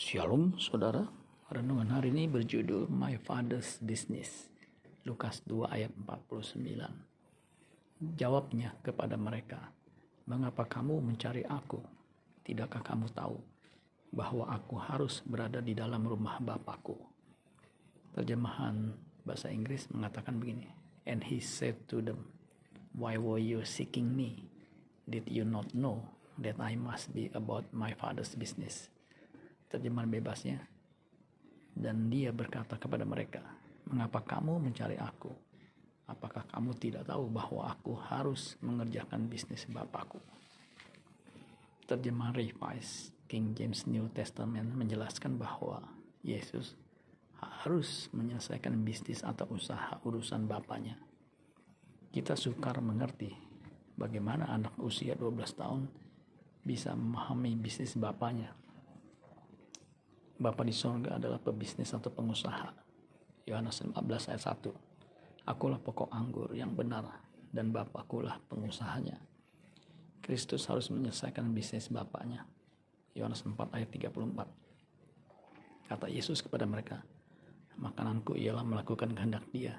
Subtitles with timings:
[0.00, 1.04] Shalom saudara,
[1.52, 4.48] renungan hari ini berjudul My Father's Business.
[5.04, 8.16] Lukas 2 ayat 49.
[8.16, 9.60] Jawabnya kepada mereka,
[10.24, 11.84] Mengapa kamu mencari aku?
[12.48, 13.44] Tidakkah kamu tahu
[14.08, 16.96] bahwa aku harus berada di dalam rumah Bapakku?
[18.16, 18.96] Terjemahan
[19.28, 20.72] bahasa Inggris mengatakan begini,
[21.04, 22.32] And he said to them,
[22.96, 24.48] Why were you seeking me?
[25.04, 26.08] Did you not know
[26.40, 28.88] that I must be about my father's business?
[29.70, 30.58] Terjemahan bebasnya.
[31.70, 33.40] Dan dia berkata kepada mereka,
[33.90, 35.34] Mengapa kamu mencari aku?
[36.06, 40.22] Apakah kamu tidak tahu bahwa aku harus mengerjakan bisnis Bapakku?
[41.90, 45.82] Terjemahan Revised King James New Testament menjelaskan bahwa
[46.22, 46.78] Yesus
[47.62, 50.98] harus menyelesaikan bisnis atau usaha urusan Bapaknya.
[52.10, 53.34] Kita sukar mengerti
[53.98, 55.82] bagaimana anak usia 12 tahun
[56.62, 58.54] bisa memahami bisnis Bapaknya
[60.40, 62.72] Bapa di sorga adalah pebisnis atau pengusaha.
[63.44, 63.92] Yohanes 15
[64.32, 64.72] ayat 1.
[65.44, 67.04] Akulah pokok anggur yang benar
[67.52, 69.20] dan Bapakulah pengusahanya.
[70.24, 72.48] Kristus harus menyelesaikan bisnis Bapaknya.
[73.12, 75.92] Yohanes 4 ayat 34.
[75.92, 77.04] Kata Yesus kepada mereka,
[77.76, 79.76] Makananku ialah melakukan kehendak dia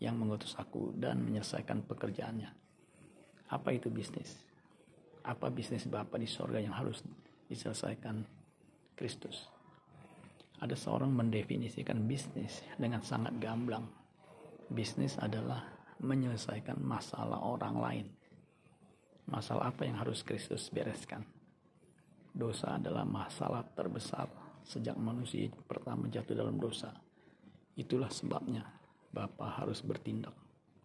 [0.00, 2.48] yang mengutus aku dan menyelesaikan pekerjaannya.
[3.52, 4.40] Apa itu bisnis?
[5.28, 7.04] Apa bisnis Bapa di sorga yang harus
[7.52, 8.24] diselesaikan
[8.96, 9.59] Kristus?
[10.60, 13.88] Ada seorang mendefinisikan bisnis dengan sangat gamblang.
[14.68, 15.64] Bisnis adalah
[16.00, 18.06] menyelesaikan masalah orang lain.
[19.26, 21.24] Masalah apa yang harus Kristus bereskan?
[22.30, 24.28] Dosa adalah masalah terbesar
[24.62, 26.92] sejak manusia pertama jatuh dalam dosa.
[27.74, 28.62] Itulah sebabnya
[29.10, 30.36] Bapa harus bertindak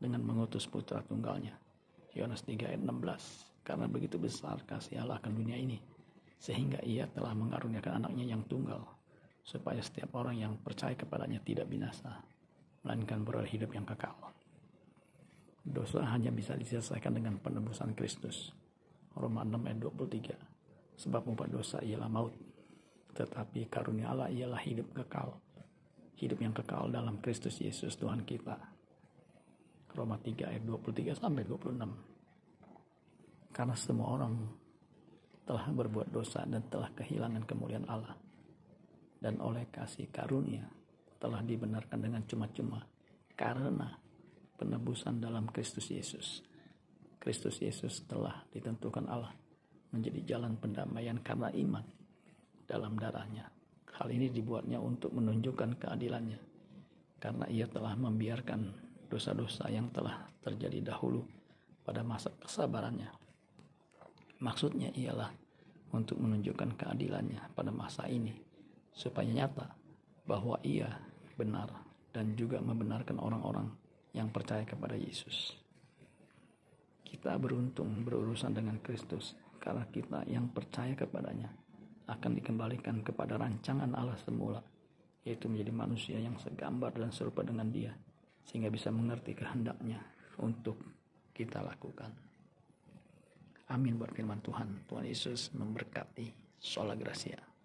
[0.00, 1.58] dengan mengutus putra tunggalnya.
[2.16, 3.66] Yohanes 3 ayat 16.
[3.66, 5.82] Karena begitu besar kasih Allah akan dunia ini,
[6.38, 8.78] sehingga ia telah mengaruniakan anaknya yang tunggal,
[9.46, 12.18] supaya setiap orang yang percaya kepadanya tidak binasa,
[12.82, 14.18] melainkan beroleh hidup yang kekal.
[15.62, 18.50] Dosa hanya bisa diselesaikan dengan penebusan Kristus.
[19.14, 20.98] Roma 6 ayat 23.
[20.98, 22.34] Sebab upah dosa ialah maut,
[23.14, 25.38] tetapi karunia Allah ialah hidup kekal.
[26.18, 28.58] Hidup yang kekal dalam Kristus Yesus Tuhan kita.
[29.94, 31.86] Roma 3 ayat 23 sampai 26.
[33.54, 34.34] Karena semua orang
[35.46, 38.25] telah berbuat dosa dan telah kehilangan kemuliaan Allah
[39.26, 40.62] dan oleh kasih karunia
[41.18, 42.78] telah dibenarkan dengan cuma-cuma
[43.34, 43.98] karena
[44.54, 46.46] penebusan dalam Kristus Yesus.
[47.18, 49.34] Kristus Yesus telah ditentukan Allah
[49.90, 51.82] menjadi jalan pendamaian karena iman
[52.70, 53.50] dalam darahnya.
[53.98, 56.38] Hal ini dibuatnya untuk menunjukkan keadilannya
[57.18, 58.70] karena ia telah membiarkan
[59.10, 61.26] dosa-dosa yang telah terjadi dahulu
[61.82, 63.10] pada masa kesabarannya.
[64.38, 65.34] Maksudnya ialah
[65.90, 68.46] untuk menunjukkan keadilannya pada masa ini
[68.96, 69.76] supaya nyata
[70.24, 70.88] bahwa ia
[71.36, 71.68] benar
[72.16, 73.68] dan juga membenarkan orang-orang
[74.16, 75.52] yang percaya kepada Yesus.
[77.04, 81.52] Kita beruntung berurusan dengan Kristus karena kita yang percaya kepadanya
[82.08, 84.64] akan dikembalikan kepada rancangan Allah semula,
[85.26, 87.92] yaitu menjadi manusia yang segambar dan serupa dengan dia,
[88.48, 90.00] sehingga bisa mengerti kehendaknya
[90.40, 90.78] untuk
[91.34, 92.14] kita lakukan.
[93.66, 94.86] Amin buat firman Tuhan.
[94.86, 96.46] Tuhan Yesus memberkati.
[96.56, 97.55] Sola Gracia.